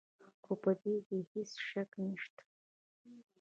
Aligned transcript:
خو 0.43 0.53
په 0.63 0.71
دې 0.81 0.95
کې 1.07 1.17
هېڅ 1.31 1.51
شک 1.69 1.89
نشته. 2.05 2.43